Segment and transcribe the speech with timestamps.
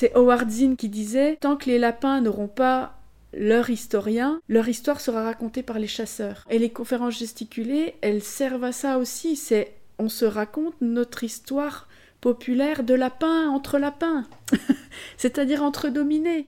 [0.00, 2.98] C'est Howard Zinn qui disait Tant que les lapins n'auront pas
[3.34, 6.46] leur historien, leur histoire sera racontée par les chasseurs.
[6.48, 9.36] Et les conférences gesticulées, elles servent à ça aussi.
[9.36, 11.86] C'est on se raconte notre histoire
[12.22, 14.24] populaire de lapin entre lapins,
[15.18, 16.46] c'est-à-dire entre dominés.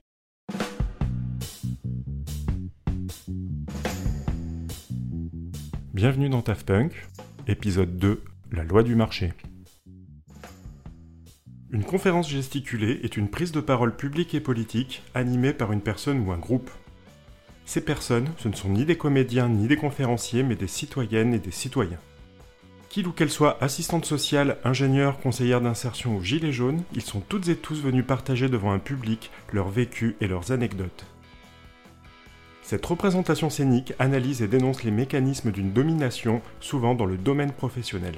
[5.93, 7.07] Bienvenue dans TAF Punk,
[7.47, 8.19] épisode 2,
[8.51, 9.31] la loi du marché.
[11.73, 16.19] Une conférence gesticulée est une prise de parole publique et politique animée par une personne
[16.19, 16.69] ou un groupe.
[17.65, 21.39] Ces personnes, ce ne sont ni des comédiens ni des conférenciers, mais des citoyennes et
[21.39, 21.97] des citoyens.
[22.89, 27.47] Qu'il ou qu'elles soient assistantes sociales, ingénieurs, conseillères d'insertion ou gilets jaunes, ils sont toutes
[27.47, 31.07] et tous venus partager devant un public leur vécu et leurs anecdotes.
[32.61, 38.13] Cette représentation scénique analyse et dénonce les mécanismes d'une domination, souvent dans le domaine professionnel.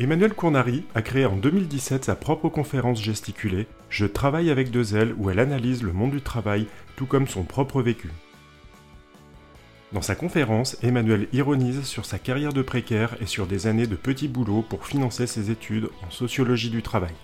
[0.00, 5.12] Emmanuel Cournari a créé en 2017 sa propre conférence gesticulée Je travaille avec deux ailes
[5.18, 8.08] où elle analyse le monde du travail tout comme son propre vécu.
[9.92, 13.96] Dans sa conférence, Emmanuel ironise sur sa carrière de précaire et sur des années de
[13.96, 17.14] petits boulots pour financer ses études en sociologie du travail.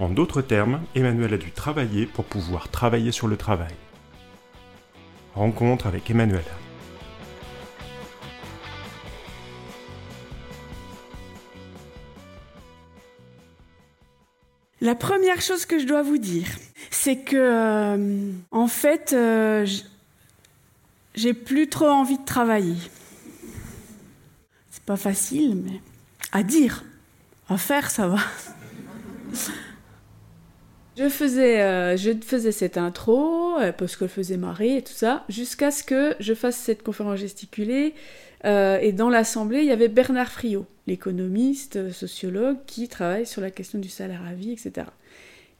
[0.00, 3.74] En d'autres termes, Emmanuel a dû travailler pour pouvoir travailler sur le travail.
[5.36, 6.42] Rencontre avec Emmanuel.
[14.82, 16.48] La première chose que je dois vous dire,
[16.90, 19.64] c'est que, euh, en fait, euh,
[21.14, 22.74] j'ai plus trop envie de travailler.
[24.70, 25.80] C'est pas facile, mais
[26.32, 26.82] à dire,
[27.48, 28.18] à faire, ça va.
[30.98, 35.24] Je faisais, euh, je faisais cette intro parce que le faisait marrer et tout ça,
[35.30, 37.94] jusqu'à ce que je fasse cette conférence gesticulée
[38.44, 43.40] euh, et dans l'Assemblée, il y avait Bernard Friot, l'économiste, euh, sociologue, qui travaille sur
[43.40, 44.86] la question du salaire à vie, etc.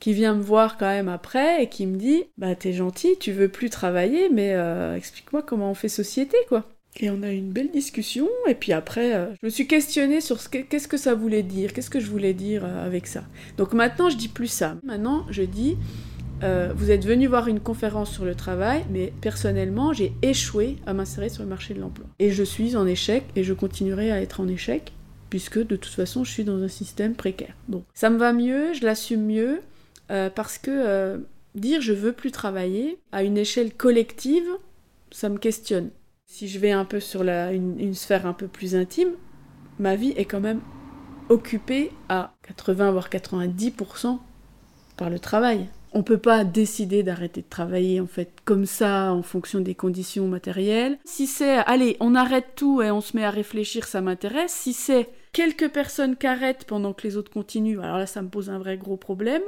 [0.01, 3.33] Qui vient me voir quand même après et qui me dit Bah, t'es gentil, tu
[3.33, 6.69] veux plus travailler, mais euh, explique-moi comment on fait société, quoi.
[7.01, 10.43] Et on a eu une belle discussion, et puis après, je me suis questionnée sur
[10.43, 13.23] ce qu'est-ce que ça voulait dire, qu'est-ce que je voulais dire avec ça.
[13.57, 14.77] Donc maintenant, je dis plus ça.
[14.83, 15.79] Maintenant, je dis
[16.43, 20.93] euh, vous êtes venu voir une conférence sur le travail, mais personnellement, j'ai échoué à
[20.93, 22.07] m'insérer sur le marché de l'emploi.
[22.19, 24.93] Et je suis en échec et je continuerai à être en échec,
[25.31, 27.55] puisque de toute façon, je suis dans un système précaire.
[27.69, 29.61] Donc, ça me va mieux, je l'assume mieux,
[30.11, 31.19] euh, parce que euh,
[31.55, 34.49] dire je veux plus travailler à une échelle collective,
[35.11, 35.91] ça me questionne.
[36.27, 39.11] Si je vais un peu sur une sphère un peu plus intime,
[39.79, 40.61] ma vie est quand même
[41.29, 44.19] occupée à 80 voire 90%
[44.97, 49.23] par le travail on peut pas décider d'arrêter de travailler en fait comme ça en
[49.23, 50.99] fonction des conditions matérielles.
[51.05, 54.53] Si c'est allez, on arrête tout et on se met à réfléchir, ça m'intéresse.
[54.53, 58.29] Si c'est quelques personnes qui arrêtent pendant que les autres continuent, alors là ça me
[58.29, 59.43] pose un vrai gros problème.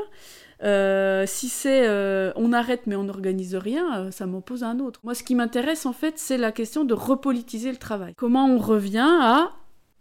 [0.63, 4.79] Euh, si c'est euh, on arrête mais on n'organise rien, euh, ça m'en pose un
[4.79, 5.01] autre.
[5.03, 8.15] Moi, ce qui m'intéresse en fait, c'est la question de repolitiser le travail.
[8.17, 9.53] Comment on revient à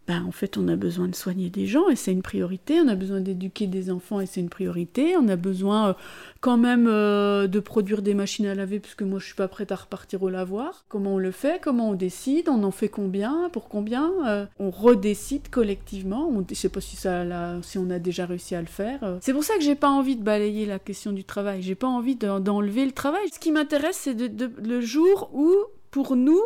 [0.05, 2.81] ben, en fait, on a besoin de soigner des gens et c'est une priorité.
[2.81, 5.15] On a besoin d'éduquer des enfants et c'est une priorité.
[5.15, 5.93] On a besoin euh,
[6.41, 9.71] quand même euh, de produire des machines à laver puisque moi je suis pas prête
[9.71, 10.83] à repartir au lavoir.
[10.89, 11.61] Comment on le fait?
[11.61, 12.49] Comment on décide?
[12.49, 13.49] On en fait combien?
[13.53, 14.11] Pour combien?
[14.27, 16.27] Euh, On redécide collectivement.
[16.27, 18.99] On, je sais pas si ça, si on a déjà réussi à le faire.
[19.21, 21.61] C'est pour ça que j'ai pas envie de balayer la question du travail.
[21.61, 23.23] J'ai pas envie d'enlever le travail.
[23.33, 25.49] Ce qui m'intéresse, c'est le jour où,
[25.91, 26.41] pour nous,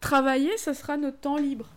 [0.00, 1.73] travailler, ça sera notre temps libre.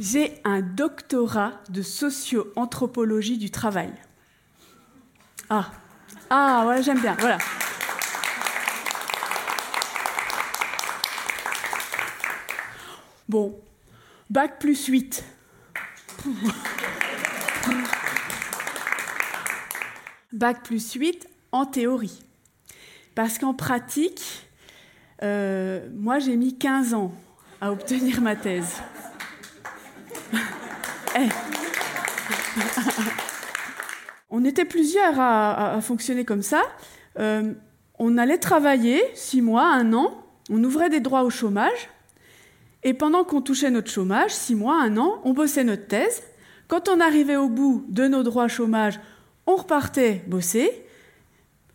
[0.00, 3.92] J'ai un doctorat de socio-anthropologie du travail.
[5.50, 5.70] Ah,
[6.30, 7.36] ah, voilà, j'aime bien, voilà.
[13.28, 13.60] Bon,
[14.30, 15.22] bac plus 8.
[20.32, 22.22] bac plus 8 en théorie.
[23.14, 24.48] Parce qu'en pratique,
[25.22, 27.12] euh, moi j'ai mis 15 ans
[27.60, 28.80] à obtenir ma thèse.
[31.16, 31.28] Eh.
[34.30, 36.62] on était plusieurs à, fonctionner comme ça.
[37.18, 37.52] Euh,
[37.98, 41.88] on allait travailler six mois, un an, on ouvrait des droits au chômage,
[42.82, 46.22] et pendant qu'on touchait notre chômage, six mois, un an, on bossait notre thèse.
[46.68, 49.00] Quand on arrivait au bout de nos droits chômage,
[49.46, 50.70] on repartait bosser.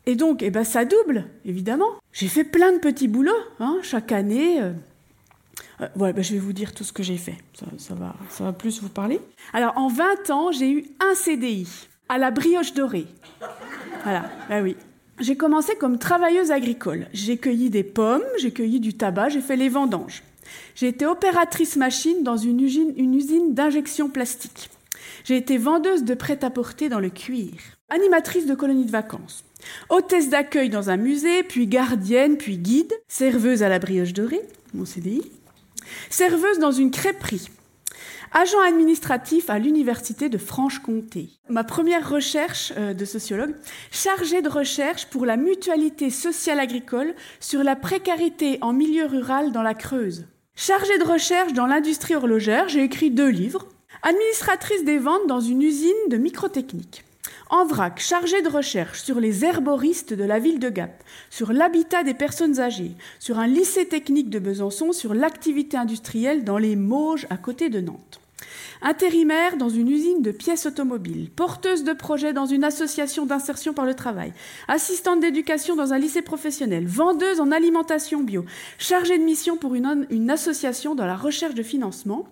[0.07, 1.89] Et donc, eh ben, ça double, évidemment.
[2.11, 4.61] J'ai fait plein de petits boulots, hein, chaque année.
[4.61, 4.71] Euh,
[5.81, 7.37] euh, ben, je vais vous dire tout ce que j'ai fait.
[7.77, 9.19] Ça, va, ça va plus vous parler.
[9.53, 11.67] Alors, en 20 ans, j'ai eu un CDI
[12.09, 13.07] à la brioche dorée.
[14.03, 14.75] Voilà, ben oui.
[15.19, 17.07] J'ai commencé comme travailleuse agricole.
[17.13, 20.23] J'ai cueilli des pommes, j'ai cueilli du tabac, j'ai fait les vendanges.
[20.75, 24.69] J'ai été opératrice machine dans une usine, une usine d'injection plastique.
[25.23, 27.53] J'ai été vendeuse de prêt-à-porter dans le cuir,
[27.89, 29.45] animatrice de colonies de vacances,
[29.89, 34.41] hôtesse d'accueil dans un musée, puis gardienne, puis guide, serveuse à la brioche dorée,
[34.73, 35.21] mon CDI,
[36.09, 37.49] serveuse dans une crêperie,
[38.31, 41.29] agent administratif à l'université de Franche-Comté.
[41.49, 43.55] Ma première recherche euh, de sociologue,
[43.91, 49.63] chargée de recherche pour la mutualité sociale agricole sur la précarité en milieu rural dans
[49.63, 50.25] la Creuse.
[50.55, 53.67] Chargée de recherche dans l'industrie horlogère, j'ai écrit deux livres.
[54.03, 57.03] Administratrice des ventes dans une usine de microtechnique.
[57.49, 62.03] En vrac, chargée de recherche sur les herboristes de la ville de Gap, sur l'habitat
[62.03, 67.27] des personnes âgées, sur un lycée technique de Besançon, sur l'activité industrielle dans les Mauges
[67.29, 68.19] à côté de Nantes.
[68.81, 73.85] Intérimaire dans une usine de pièces automobiles, porteuse de projets dans une association d'insertion par
[73.85, 74.33] le travail,
[74.67, 78.43] assistante d'éducation dans un lycée professionnel, vendeuse en alimentation bio,
[78.79, 82.27] chargée de mission pour une association dans la recherche de financement.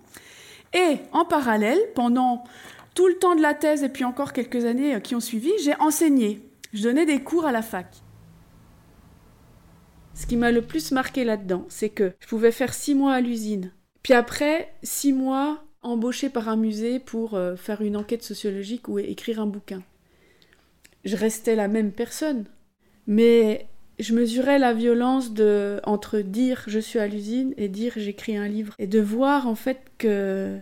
[0.73, 2.43] Et en parallèle, pendant
[2.93, 5.75] tout le temps de la thèse et puis encore quelques années qui ont suivi, j'ai
[5.79, 6.41] enseigné.
[6.73, 7.87] Je donnais des cours à la fac.
[10.13, 13.21] Ce qui m'a le plus marqué là-dedans, c'est que je pouvais faire six mois à
[13.21, 13.71] l'usine.
[14.03, 18.99] Puis après, six mois embauché par un musée pour euh, faire une enquête sociologique ou
[18.99, 19.83] écrire un bouquin.
[21.03, 22.45] Je restais la même personne,
[23.07, 23.67] mais
[23.99, 28.47] je mesurais la violence de entre dire je suis à l'usine et dire j'écris un
[28.47, 30.57] livre et de voir en fait que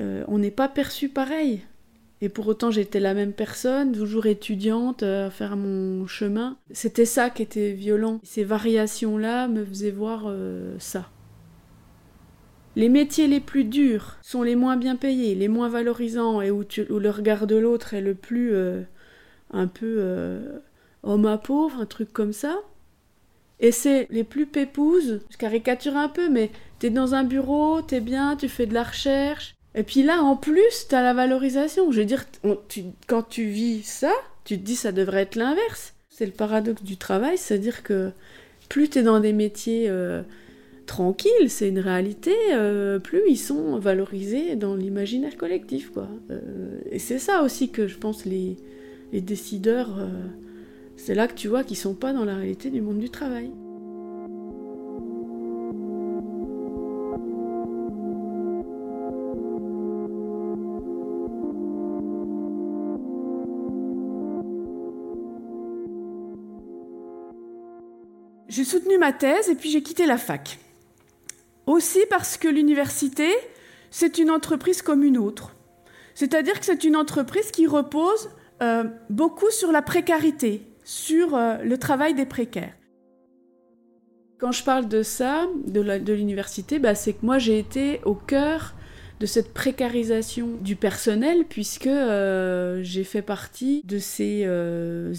[0.00, 1.62] euh, on n'est pas perçu pareil.
[2.22, 6.58] Et pour autant, j'étais la même personne, toujours étudiante, euh, à faire mon chemin.
[6.70, 8.20] C'était ça qui était violent.
[8.22, 10.32] Ces variations-là me faisaient voir
[10.78, 11.08] ça.
[12.76, 16.64] Les métiers les plus durs sont les moins bien payés, les moins valorisants et où,
[16.88, 18.82] le regard de l'autre est le plus euh,
[19.50, 20.60] un peu euh,
[21.02, 22.60] homme à pauvre, un truc comme ça.
[23.58, 28.00] Et c'est les plus pépouses, je caricature un peu, mais t'es dans un bureau, t'es
[28.00, 29.54] bien, tu fais de la recherche.
[29.74, 31.92] Et puis là, en plus, t'as la valorisation.
[31.92, 32.26] Je veux dire,
[33.06, 34.12] quand tu vis ça,
[34.44, 35.94] tu te dis ça devrait être l'inverse.
[36.08, 38.10] C'est le paradoxe du travail, c'est-à-dire que
[38.68, 40.22] plus t'es dans des métiers euh,
[40.86, 45.90] tranquille, c'est une réalité, euh, plus ils sont valorisés dans l'imaginaire collectif.
[45.90, 46.08] Quoi.
[46.30, 48.56] Euh, et c'est ça aussi que je pense les,
[49.12, 50.08] les décideurs,
[50.96, 53.50] c'est là que tu vois qu'ils sont pas dans la réalité du monde du travail.
[68.50, 70.58] J'ai soutenu ma thèse et puis j'ai quitté la fac.
[71.66, 73.28] Aussi parce que l'université,
[73.92, 75.54] c'est une entreprise comme une autre.
[76.16, 78.28] C'est-à-dire que c'est une entreprise qui repose
[78.60, 82.74] euh, beaucoup sur la précarité, sur euh, le travail des précaires.
[84.38, 88.74] Quand je parle de ça, de l'université, bah, c'est que moi j'ai été au cœur
[89.20, 94.44] de cette précarisation du personnel puisque euh, j'ai fait partie de ces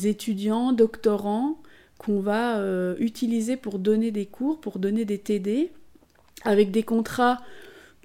[0.06, 1.61] étudiants, doctorants
[2.02, 2.60] qu'on va
[2.98, 5.72] utiliser pour donner des cours, pour donner des TD
[6.44, 7.38] avec des contrats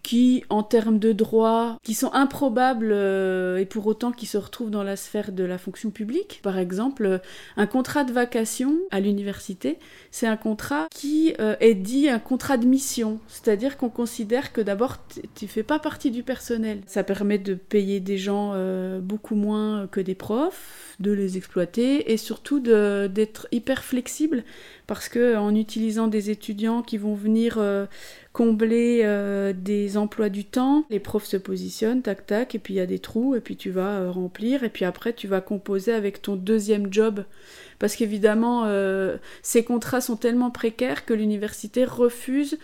[0.06, 4.70] qui, en termes de droit, qui sont improbables euh, et pour autant qui se retrouvent
[4.70, 6.38] dans la sphère de la fonction publique.
[6.44, 7.18] Par exemple, euh,
[7.56, 9.80] un contrat de vacation à l'université,
[10.12, 14.60] c'est un contrat qui euh, est dit un contrat de mission, c'est-à-dire qu'on considère que
[14.60, 14.98] d'abord
[15.34, 16.82] tu fais pas partie du personnel.
[16.86, 18.54] Ça permet de payer des gens
[19.00, 24.44] beaucoup moins que des profs, de les exploiter et surtout d'être hyper flexible
[24.86, 27.58] parce que en utilisant des étudiants qui vont venir
[28.36, 29.54] combler euh,
[29.96, 30.84] emplois du temps.
[30.90, 33.56] Les profs se positionnent, tac tac, et puis il y a des trous, et puis
[33.56, 37.24] tu vas euh, remplir, et puis après tu vas composer avec ton deuxième job.
[37.78, 42.58] Parce qu'évidemment, euh, ces contrats sont tellement précaires que l'université refuse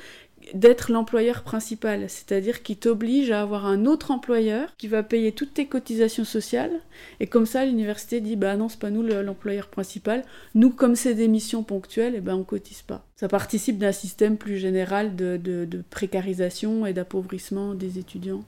[0.54, 5.54] d'être l'employeur principal, c'est-à-dire qui t'oblige à avoir un autre employeur qui va payer toutes
[5.54, 6.80] tes cotisations sociales,
[7.20, 11.14] et comme ça l'université dit bah non c'est pas nous l'employeur principal, nous comme c'est
[11.14, 13.06] des missions ponctuelles, et eh ben on cotise pas.
[13.16, 18.44] Ça participe d'un système plus général de, de précarisation et d'appauvrissement des étudiants.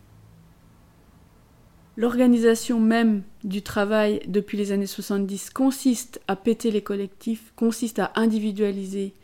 [1.96, 8.10] L'organisation même du travail depuis les années 70 consiste à péter les collectifs, consiste à
[8.16, 9.14] individualiser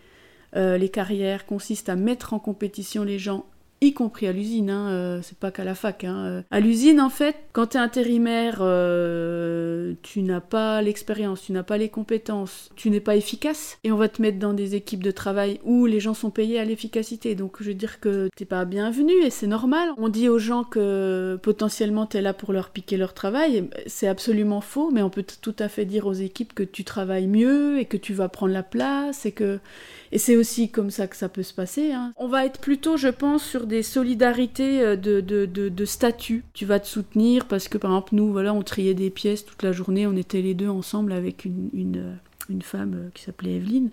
[0.56, 3.46] euh, les carrières consistent à mettre en compétition les gens
[3.82, 6.04] y compris à l'usine, hein, euh, c'est pas qu'à la fac.
[6.04, 6.42] Hein, euh.
[6.50, 11.62] À l'usine, en fait, quand tu es intérimaire, euh, tu n'as pas l'expérience, tu n'as
[11.62, 15.02] pas les compétences, tu n'es pas efficace, et on va te mettre dans des équipes
[15.02, 17.34] de travail où les gens sont payés à l'efficacité.
[17.34, 19.90] Donc je veux dire que t'es pas bienvenu, et c'est normal.
[19.96, 24.08] On dit aux gens que potentiellement tu es là pour leur piquer leur travail, c'est
[24.08, 27.78] absolument faux, mais on peut tout à fait dire aux équipes que tu travailles mieux,
[27.78, 29.58] et que tu vas prendre la place, et que...
[30.12, 31.92] Et c'est aussi comme ça que ça peut se passer.
[31.92, 32.12] Hein.
[32.16, 36.44] On va être plutôt, je pense, sur des solidarités euh, de, de, de, statut.
[36.52, 39.62] Tu vas te soutenir parce que, par exemple, nous, voilà, on triait des pièces toute
[39.62, 42.18] la journée, on était les deux ensemble avec une, une,
[42.50, 43.90] une femme qui s'appelait Evelyne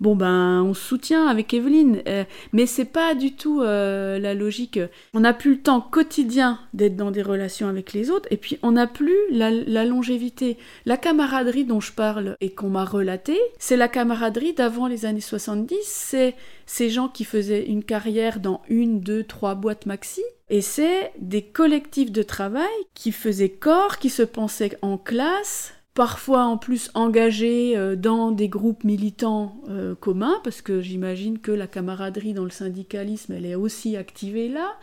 [0.00, 4.34] bon ben on se soutient avec Evelyne, euh, mais c'est pas du tout euh, la
[4.34, 4.78] logique.
[5.12, 8.58] On n'a plus le temps quotidien d'être dans des relations avec les autres, et puis
[8.62, 10.58] on n'a plus la, longévité.
[10.86, 15.20] La camaraderie dont je parle et qu'on m'a relaté, c'est la camaraderie d'avant les années
[15.20, 16.34] 70, c'est
[16.66, 21.42] ces gens qui faisaient une carrière dans une, deux, trois boîtes maxi, et c'est des
[21.42, 27.76] collectifs de travail qui faisaient corps, qui se pensaient en classe, parfois en plus engagés
[27.76, 32.50] euh, dans des groupes militants euh, communs, parce que j'imagine que la camaraderie dans le
[32.50, 34.74] syndicalisme, elle est aussi activée là.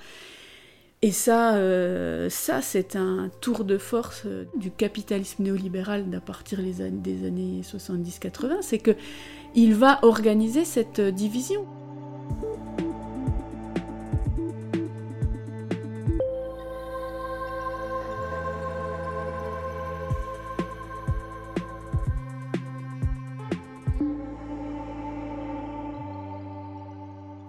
[1.04, 4.26] Et ça, euh, ça c'est un tour de force
[4.56, 8.92] du capitalisme néolibéral d'à partir des années 70-80, c'est que
[9.56, 11.66] il va organiser cette division.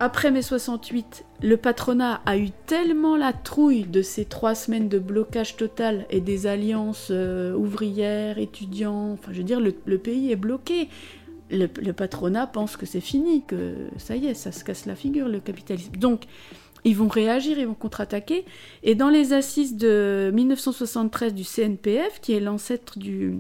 [0.05, 4.99] Après mai 68, le patronat a eu tellement la trouille de ces trois semaines de
[4.99, 10.37] blocage total et des alliances euh, ouvrières, étudiants, enfin je veux dire, le, pays est
[10.37, 10.89] bloqué.
[11.53, 15.29] Le, patronat pense que c'est fini, que ça y est, ça se casse la figure,
[15.29, 15.93] le capitalisme.
[15.93, 16.25] Donc,
[16.83, 18.45] ils vont réagir, ils vont contre-attaquer.
[18.83, 23.39] Et dans les assises de 1973 du CNPF, qui est l'ancêtre du,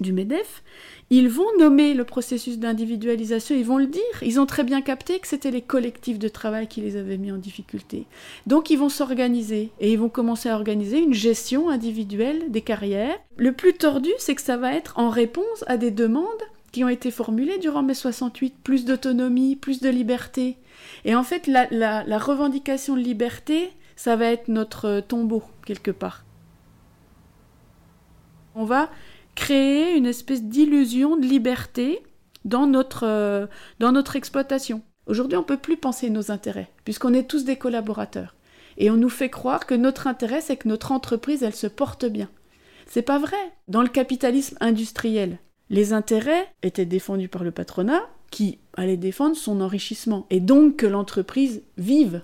[0.00, 0.62] du MEDEF,
[1.12, 4.02] ils vont nommer le processus d'individualisation, ils vont le dire.
[4.22, 7.32] Ils ont très bien capté que c'était les collectifs de travail qui les avaient mis
[7.32, 8.06] en difficulté.
[8.46, 13.18] Donc ils vont s'organiser et ils vont commencer à organiser une gestion individuelle des carrières.
[13.36, 16.26] Le plus tordu, c'est que ça va être en réponse à des demandes
[16.70, 20.56] qui ont été formulées durant mai 68, plus d'autonomie, plus de liberté.
[21.04, 26.24] Et en fait, la, la revendication de liberté, ça va être notre tombeau, quelque part.
[28.54, 28.90] On va
[29.40, 32.02] créer une espèce d'illusion de liberté
[32.44, 33.46] dans notre, euh,
[34.14, 34.82] exploitation.
[35.06, 38.36] Aujourd'hui, on ne peut plus penser nos intérêts, puisqu'on est tous des collaborateurs.
[38.76, 42.04] Et on nous fait croire que notre intérêt, c'est que notre entreprise, elle se porte
[42.04, 42.28] bien.
[42.86, 43.38] C'est pas vrai.
[43.66, 45.38] Dans le capitalisme industriel,
[45.70, 50.86] les intérêts étaient défendus par le patronat, qui allait défendre son enrichissement, et donc que
[50.86, 52.20] l'entreprise vive,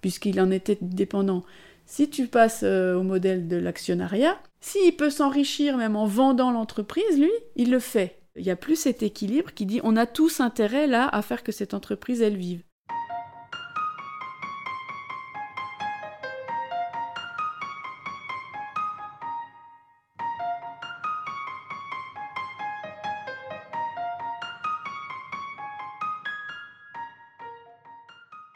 [0.00, 1.42] puisqu'il en était dépendant.
[1.86, 7.18] Si tu passes euh, au modèle de l'actionnariat, s'il peut s'enrichir même en vendant l'entreprise,
[7.18, 8.20] lui, il le fait.
[8.36, 11.44] Il n'y a plus cet équilibre qui dit on a tous intérêt là à faire
[11.44, 12.62] que cette entreprise elle vive.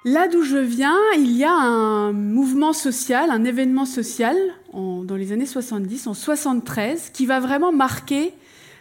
[0.08, 4.36] Là d'où je viens, il y a un mouvement social, un événement social
[4.72, 8.32] dans les années 70, en 73, qui va vraiment marquer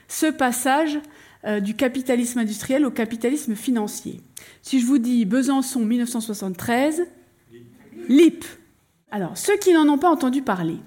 [0.07, 0.97] ce passage
[1.43, 4.21] euh, du capitalisme industriel au capitalisme financier.
[4.61, 7.03] Si je vous dis Besançon 1973,
[8.07, 8.45] LIP.
[9.11, 10.77] Alors, ceux qui n'en ont pas entendu parler,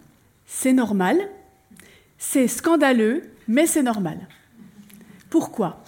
[0.47, 1.19] c'est normal,
[2.17, 4.27] c'est scandaleux, mais c'est normal.
[5.29, 5.85] Pourquoi?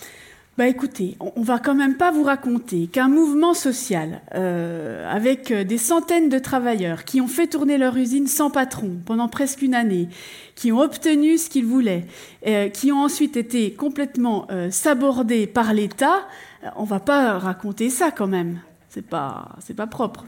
[0.58, 5.64] Bah écoutez, on va quand même pas vous raconter qu'un mouvement social euh, avec euh,
[5.64, 9.74] des centaines de travailleurs qui ont fait tourner leur usine sans patron pendant presque une
[9.74, 10.10] année,
[10.54, 12.04] qui ont obtenu ce qu'ils voulaient,
[12.46, 16.28] euh, qui ont ensuite été complètement sabordés par l'État,
[16.76, 18.60] on va pas raconter ça quand même.
[18.90, 20.26] C'est pas, c'est pas propre.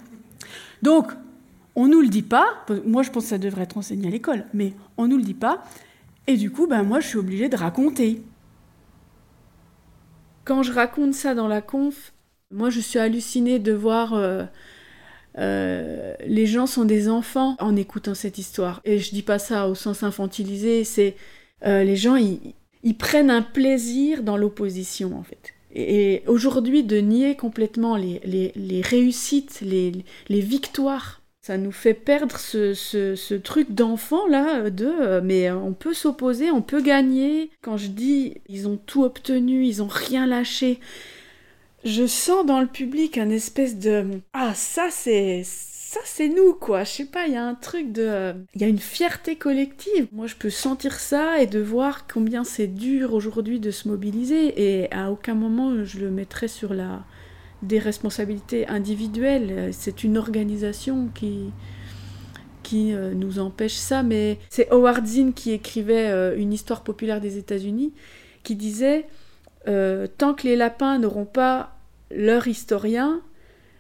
[0.81, 1.13] Donc,
[1.77, 2.47] on nous le dit pas.
[2.87, 5.35] Moi, je pense que ça devrait être enseigné à l'école, mais on nous le dit
[5.35, 5.65] pas.
[6.27, 8.23] Et du coup, ben moi, je suis obligée de raconter
[10.45, 12.13] quand je raconte ça dans la conf,
[12.51, 14.45] moi je suis hallucinée de voir euh,
[15.39, 18.81] euh, les gens sont des enfants en écoutant cette histoire.
[18.85, 21.17] Et je dis pas ça au sens infantilisé, c'est
[21.67, 25.55] euh, les gens ils, prennent un plaisir dans l'opposition en fait.
[25.75, 29.93] Et, aujourd'hui de nier complètement les, les, réussites, les,
[30.29, 35.93] les victoires ça nous fait perdre ce, truc d'enfant là, de euh, mais on peut
[35.93, 37.51] s'opposer, on peut gagner.
[37.61, 40.81] Quand je dis ils ont tout obtenu, ils ont rien lâché,
[41.85, 46.85] je sens dans le public un espèce de ah ça c'est ça c'est nous quoi.
[46.85, 50.09] Je sais pas, il y a un truc de il y a une fierté collective.
[50.13, 54.55] Moi je peux sentir ça et de voir combien c'est dur aujourd'hui de se mobiliser
[54.57, 57.05] et à aucun moment je le mettrai sur la
[57.63, 59.71] des responsabilités individuelles.
[59.73, 61.51] C'est une organisation qui,
[62.65, 67.21] qui euh, nous empêche ça, mais c'est Howard Zinn qui écrivait euh, une histoire populaire
[67.21, 67.93] des États-Unis
[68.43, 69.07] qui disait
[69.69, 71.77] euh, Tant que les lapins n'auront pas
[72.11, 73.21] leur historien,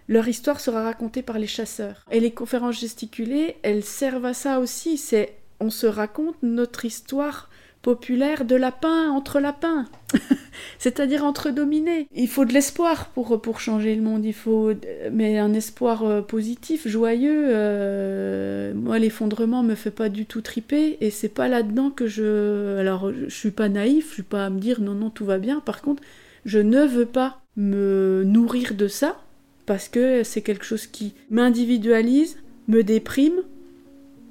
[0.06, 2.04] leur histoire sera racontée par les chasseurs.
[2.10, 4.96] Et les conférences gesticulées, elles servent à ça aussi.
[4.98, 7.48] C'est on se raconte notre histoire
[7.84, 9.84] populaire de lapin entre lapins,
[10.78, 12.08] c'est-à-dire entre dominés.
[12.14, 14.72] Il faut de l'espoir pour, pour changer le monde, il faut
[15.12, 17.44] mais un espoir euh, positif, joyeux.
[17.48, 22.78] Euh, moi, l'effondrement me fait pas du tout triper et c'est pas là-dedans que je.
[22.78, 25.38] Alors, je suis pas naïf, je suis pas à me dire non non tout va
[25.38, 25.60] bien.
[25.60, 26.02] Par contre,
[26.46, 29.20] je ne veux pas me nourrir de ça
[29.66, 33.42] parce que c'est quelque chose qui m'individualise, me déprime,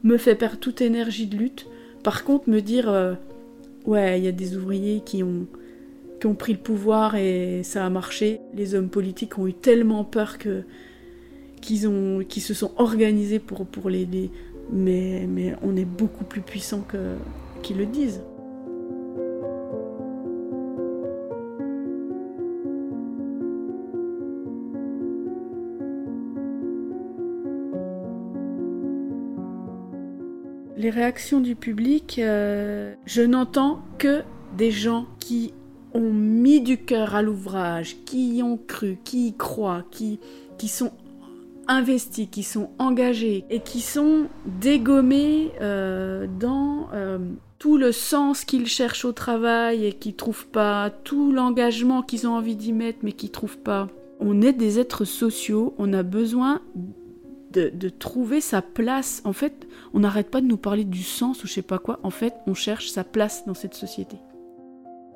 [0.04, 1.68] me fait perdre toute énergie de lutte.
[2.04, 3.14] Par contre, me dire euh,
[3.86, 5.48] ouais, il y a des ouvriers qui ont,
[6.20, 8.40] qui ont pris le pouvoir et ça a marché.
[8.54, 10.64] Les hommes politiques ont eu tellement peur que
[11.62, 14.30] qu'ils ont se sont organisés pour, pour l'aider.
[14.72, 16.86] Mais, mais on est beaucoup plus puissant
[17.62, 18.22] qu'ils le disent.
[30.84, 34.22] Les réactions du public, euh, je n'entends que
[34.58, 35.54] des gens qui
[35.94, 40.20] ont mis du cœur à l'ouvrage, qui y ont cru, qui y croient, qui,
[40.58, 40.92] qui sont
[41.70, 47.18] investis, qui sont engagés et qui sont dégommés euh, dans euh,
[47.60, 52.34] tout le sens qu'ils cherchent au travail et qui trouvent pas, tout l'engagement qu'ils ont
[52.34, 53.88] envie d'y mettre mais qui trouvent pas.
[54.20, 56.62] On est des êtres sociaux, on a besoin
[57.54, 59.22] de, trouver sa place.
[59.26, 62.00] En fait, on n'arrête pas de nous parler du sens ou je sais pas quoi.
[62.04, 64.18] En fait, on cherche sa place dans cette société.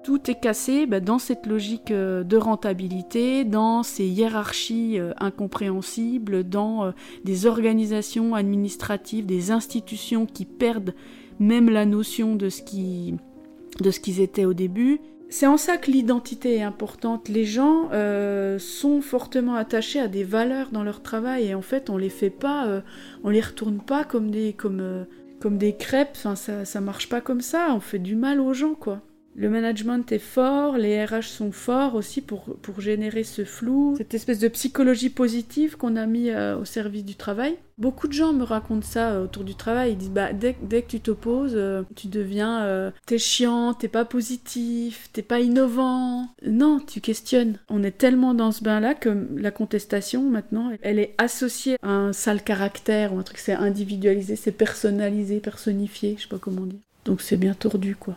[0.03, 6.47] Tout est cassé bah, dans cette logique euh, de rentabilité, dans ces hiérarchies euh, incompréhensibles,
[6.47, 6.91] dans euh,
[7.25, 10.93] des organisations administratives, des institutions qui perdent
[11.39, 15.01] même la notion de ce qu'ils étaient au début.
[15.29, 17.27] C'est en ça que l'identité est importante.
[17.27, 21.89] Les gens euh, sont fortement attachés à des valeurs dans leur travail et en fait
[21.89, 22.81] on les fait pas, euh,
[23.23, 25.03] on les retourne pas comme des comme euh,
[25.41, 26.13] comme des crêpes.
[26.15, 27.67] Enfin ça ça marche pas comme ça.
[27.71, 29.01] On fait du mal aux gens quoi.
[29.39, 34.15] Le management est fort, les RH sont forts aussi pour, pour générer ce flou, cette
[34.15, 37.55] espèce de psychologie positive qu'on a mis euh, au service du travail.
[37.77, 39.91] Beaucoup de gens me racontent ça euh, autour du travail.
[39.91, 45.09] Ils disent bah dès, que tu t'opposes, euh, tu deviens t'es chiant, t'es pas positif,
[45.13, 46.29] t'es pas innovant.
[46.43, 47.59] Non, tu questionnes.
[47.69, 51.91] On est tellement dans ce bain là que la contestation maintenant, elle est associée à
[51.91, 56.65] un sale caractère ou un truc c'est individualisé, c'est personnalisé, personnifié, je sais pas comment
[56.65, 56.79] dire.
[57.05, 58.15] Donc c'est bien tordu quoi.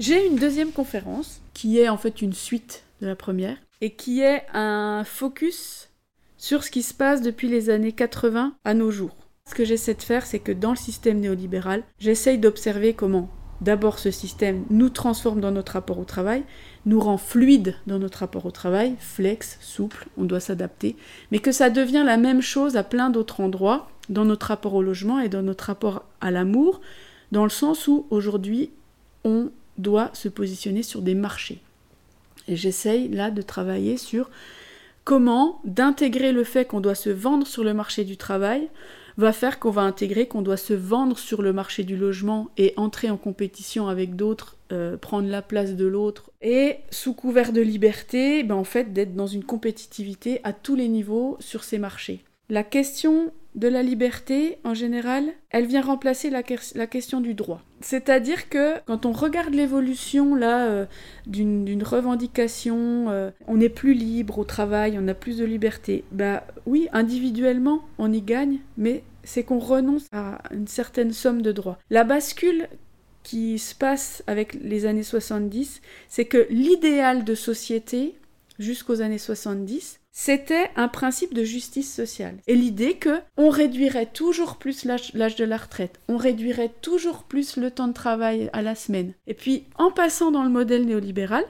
[0.00, 4.22] J'ai une deuxième conférence qui est en fait une suite de la première et qui
[4.22, 5.90] est un focus
[6.38, 9.14] sur ce qui se passe depuis les années 80 à nos jours.
[9.46, 13.28] Ce que j'essaie de faire, c'est que dans le système néolibéral, j'essaye d'observer comment
[13.60, 16.44] d'abord ce système nous transforme dans notre rapport au travail,
[16.86, 20.96] nous rend fluide dans notre rapport au travail, flex, souple, on doit s'adapter,
[21.30, 24.82] mais que ça devient la même chose à plein d'autres endroits, dans notre rapport au
[24.82, 26.80] logement et dans notre rapport à l'amour,
[27.32, 28.70] dans le sens où aujourd'hui
[29.24, 31.60] on doit se positionner sur des marchés.
[32.48, 34.30] Et j'essaye là de travailler sur
[35.04, 38.68] comment d'intégrer le fait qu'on doit se vendre sur le marché du travail
[39.16, 42.72] va faire qu'on va intégrer qu'on doit se vendre sur le marché du logement et
[42.76, 46.30] entrer en compétition avec d'autres, euh, prendre la place de l'autre.
[46.40, 50.88] Et sous couvert de liberté, ben en fait d'être dans une compétitivité à tous les
[50.88, 52.24] niveaux sur ces marchés.
[52.50, 57.62] La question de la liberté, en général, elle vient remplacer la, question du droit.
[57.80, 60.86] C'est-à-dire que quand on regarde l'évolution là euh,
[61.28, 66.04] d'une revendication, euh, on est plus libre au travail, on a plus de liberté.
[66.10, 71.52] Bah oui, individuellement, on y gagne, mais c'est qu'on renonce à une certaine somme de
[71.52, 71.78] droits.
[71.88, 72.68] La bascule
[73.22, 78.14] qui se passe avec les années 70, c'est que l'idéal de société
[78.60, 82.36] jusqu'aux années 70, c'était un principe de justice sociale.
[82.46, 87.56] Et l'idée que on réduirait toujours plus l'âge de la retraite, on réduirait toujours plus
[87.56, 89.14] le temps de travail à la semaine.
[89.26, 91.44] Et puis, en passant dans le modèle néolibéral,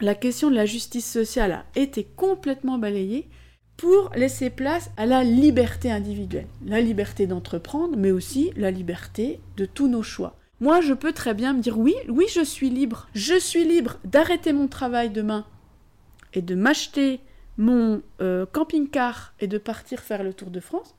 [0.00, 3.28] la question de la justice sociale a été complètement balayée
[3.76, 6.46] pour laisser place à la liberté individuelle.
[6.64, 10.36] La liberté d'entreprendre, mais aussi la liberté de tous nos choix.
[10.60, 13.08] Moi, je peux très bien me dire oui, oui, je suis libre.
[13.14, 15.46] Je suis libre d'arrêter mon travail demain
[16.34, 17.20] et de m'acheter
[17.56, 20.94] mon euh, camping-car et de partir faire le tour de France,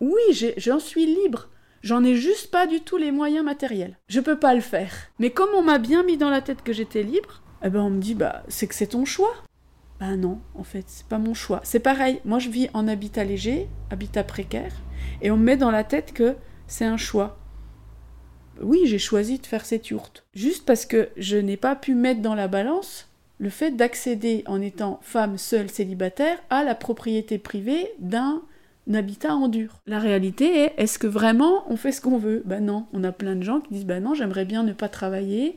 [0.00, 0.20] oui,
[0.56, 1.48] j'en suis libre.
[1.82, 3.96] J'en ai juste pas du tout les moyens matériels.
[4.08, 4.92] Je peux pas le faire.
[5.18, 7.90] Mais comme on m'a bien mis dans la tête que j'étais libre, eh ben on
[7.90, 9.34] me dit bah c'est que c'est ton choix.
[9.98, 11.60] Bah non, en fait, c'est pas mon choix.
[11.64, 14.74] C'est pareil, moi je vis en habitat léger, habitat précaire,
[15.20, 16.34] et on me met dans la tête que
[16.66, 17.38] c'est un choix.
[18.60, 20.24] Oui, j'ai choisi de faire cette yourte.
[20.34, 23.08] Juste parce que je n'ai pas pu mettre dans la balance
[23.42, 28.40] le fait d'accéder en étant femme seule célibataire à la propriété privée d'un
[28.94, 29.80] habitat en dur.
[29.88, 32.42] La réalité est, est-ce que vraiment on fait ce qu'on veut?
[32.46, 34.88] Ben non, on a plein de gens qui disent ben non, j'aimerais bien ne pas
[34.88, 35.56] travailler,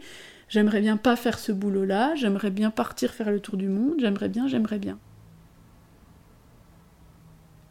[0.49, 4.29] j'aimerais bien pas faire ce boulot-là, j'aimerais bien partir faire le tour du monde, j'aimerais
[4.29, 4.97] bien, j'aimerais bien.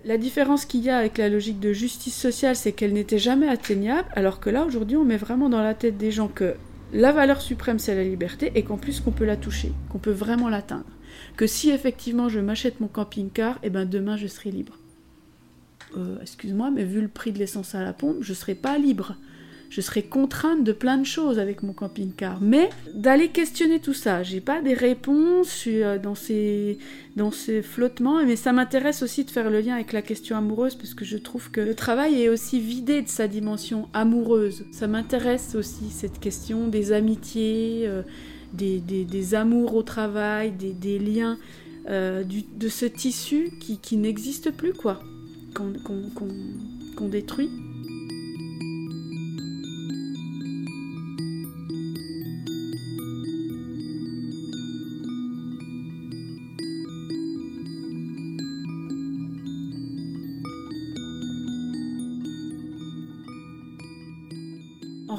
[0.04, 3.48] La différence qu'il y a avec la logique de justice sociale, c'est qu'elle n'était jamais
[3.48, 6.54] atteignable, alors que là, aujourd'hui, on met vraiment dans la tête des gens que
[6.94, 10.12] la valeur suprême, c'est la liberté, et qu'en plus, qu'on peut la toucher, qu'on peut
[10.12, 10.86] vraiment l'atteindre.
[11.36, 14.78] Que si effectivement je m'achète mon camping-car, et eh ben demain, je serai libre.
[15.96, 18.78] Euh, excuse-moi, mais vu le prix de l'essence à la pompe, je ne serai pas
[18.78, 19.16] libre
[19.74, 22.40] je serais contrainte de plein de choses avec mon camping-car.
[22.40, 26.78] Mais d'aller questionner tout ça, j'ai pas des réponses, euh, dans ces,
[27.16, 30.76] dans ces flottements, mais ça m'intéresse aussi de faire le lien avec la question amoureuse
[30.76, 34.64] parce que je trouve que le travail est aussi vidé de sa dimension amoureuse.
[34.70, 38.02] Ça m'intéresse aussi cette question des amitiés, euh,
[38.52, 41.36] des, amours au travail, des, liens.
[41.90, 45.00] Euh, de ce tissu qui, n'existe plus, quoi,
[45.52, 47.50] qu'on détruit.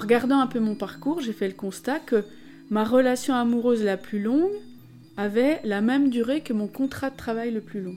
[0.06, 2.24] Regardant un peu mon parcours, j'ai fait le constat que
[2.70, 4.54] ma relation amoureuse la plus longue
[5.18, 7.96] avait la même durée que mon contrat de travail le plus long.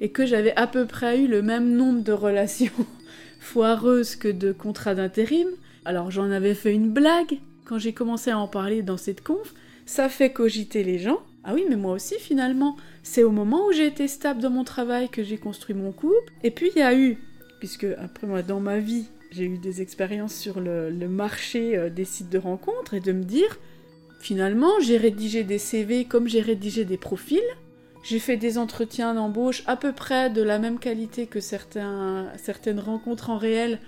[0.00, 2.72] Et que j'avais à peu près eu le même nombre de relations
[3.40, 5.48] foireuses que de contrats d'intérim.
[5.84, 9.52] Alors j'en avais fait une blague quand j'ai commencé à en parler dans cette conf.
[9.84, 11.20] Ça fait cogiter les gens.
[11.44, 14.64] Ah oui, mais moi aussi finalement, c'est au moment où j'ai été stable dans mon
[14.64, 16.32] travail que j'ai construit mon couple.
[16.42, 17.18] Et puis il y a eu,
[17.58, 22.04] puisque après moi dans ma vie, j'ai eu des expériences sur le, marché euh, des
[22.04, 23.58] sites de rencontres et de me dire,
[24.20, 27.40] finalement, j'ai rédigé des CV comme j'ai rédigé des profils.
[28.02, 32.80] J'ai fait des entretiens d'embauche à peu près de la même qualité que certains, certaines
[32.80, 33.78] rencontres en réel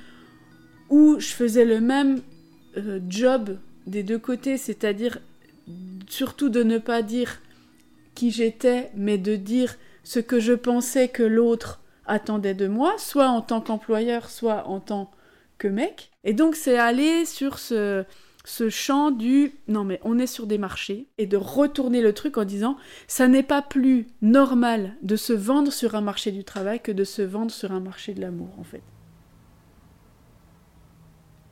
[0.90, 2.20] où je faisais le même
[2.76, 5.18] euh, job des deux côtés, c'est-à-dire
[6.08, 7.40] surtout de ne pas dire
[8.14, 13.28] qui j'étais, mais de dire ce que je pensais que l'autre attendait de moi, soit
[13.28, 15.10] en tant qu'employeur, soit en tant
[15.68, 16.10] mec.
[16.24, 18.04] Et donc c'est aller sur ce,
[18.44, 22.38] ce champ du non mais on est sur des marchés et de retourner le truc
[22.38, 26.80] en disant ça n'est pas plus normal de se vendre sur un marché du travail
[26.80, 28.82] que de se vendre sur un marché de l'amour en fait.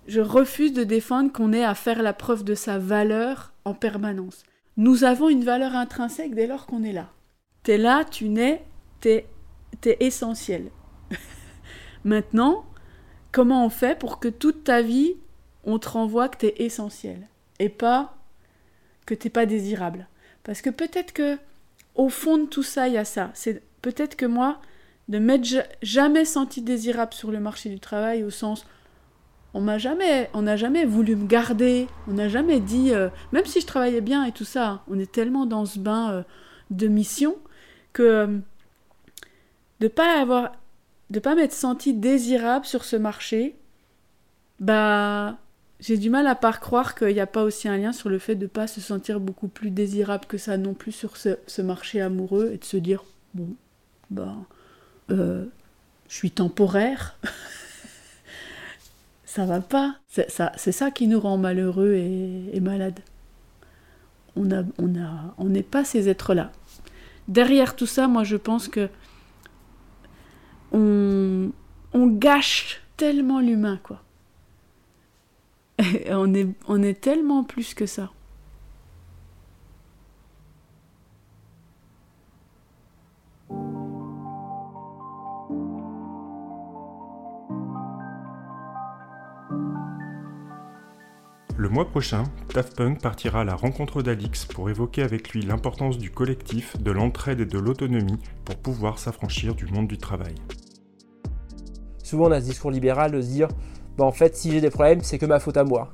[0.06, 4.42] Je refuse de défendre qu'on ait à faire la preuve de sa valeur en permanence.
[4.76, 7.10] Nous avons une valeur intrinsèque dès lors qu'on est là.
[7.62, 8.64] T'es là, tu nais,
[9.00, 9.26] t'es
[9.84, 10.70] es essentiel.
[12.04, 12.64] Maintenant,
[13.32, 15.14] Comment on fait pour que toute ta vie,
[15.64, 18.16] on te renvoie que t'es essentiel et pas
[19.06, 20.08] que t'es pas désirable
[20.42, 21.38] Parce que peut-être que
[21.94, 23.30] au fond de tout ça, il y a ça.
[23.34, 24.60] C'est peut-être que moi,
[25.08, 25.46] ne m'être
[25.82, 28.64] jamais senti désirable sur le marché du travail au sens
[29.52, 33.44] on m'a jamais on n'a jamais voulu me garder on n'a jamais dit euh, même
[33.44, 36.22] si je travaillais bien et tout ça hein, on est tellement dans ce bain euh,
[36.70, 37.36] de mission
[37.92, 38.38] que euh,
[39.80, 40.52] de pas avoir
[41.10, 43.56] de pas m'être senti désirable sur ce marché,
[44.60, 45.38] bah
[45.80, 48.18] j'ai du mal à pas croire qu'il n'y a pas aussi un lien sur le
[48.18, 52.00] fait de pas se sentir beaucoup plus désirable que ça non plus sur ce, marché
[52.00, 53.02] amoureux et de se dire
[53.34, 53.48] bon
[54.10, 54.36] bah
[55.10, 55.46] euh,
[56.08, 57.18] je suis temporaire.
[59.24, 59.94] Ça va pas.
[60.08, 62.98] C'est ça, ça qui nous rend malheureux et, et malades.
[64.34, 66.50] On a on a on n'est pas ces êtres là
[67.30, 68.88] derrière tout ça moi je pense que
[70.72, 71.50] on,
[71.94, 74.02] gâche tellement l'humain, quoi.
[76.10, 78.10] on, est, tellement plus que ça.
[91.56, 95.98] Le mois prochain, Daft Punk partira à la rencontre d'Alix pour évoquer avec lui l'importance
[95.98, 100.34] du collectif, de l'entraide et de l'autonomie pour pouvoir s'affranchir du monde du travail.
[102.10, 103.46] Souvent on a ce discours libéral de se dire
[103.96, 105.92] bah en fait si j'ai des problèmes c'est que ma faute à moi.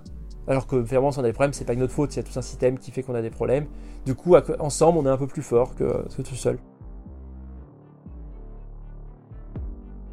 [0.49, 2.21] Alors que vraiment si on a des problèmes c'est pas que notre faute, il y
[2.21, 3.67] a tout un système qui fait qu'on a des problèmes.
[4.07, 6.59] Du coup ensemble on est un peu plus fort que, tout seul.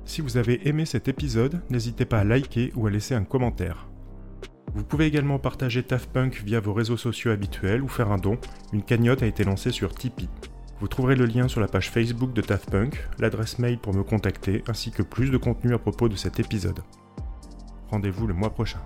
[0.03, 3.87] Si vous avez aimé cet épisode, n'hésitez pas à liker ou à laisser un commentaire.
[4.75, 8.37] Vous pouvez également partager TAFPunk via vos réseaux sociaux habituels ou faire un don.
[8.73, 10.27] Une cagnotte a été lancée sur Tipeee.
[10.83, 14.65] Vous trouverez le lien sur la page Facebook de TAFPunk, l'adresse mail pour me contacter,
[14.67, 16.81] ainsi que plus de contenu à propos de cet épisode.
[17.87, 18.81] Rendez-vous le mois prochain.